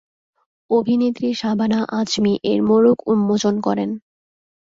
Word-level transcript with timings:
অভিনেত্রী 0.69 1.29
শাবানা 1.33 1.79
আজমি 1.99 2.33
এর 2.43 2.59
মোড়ক 2.63 2.97
উন্মোচন 3.07 3.55
করেন। 3.61 3.89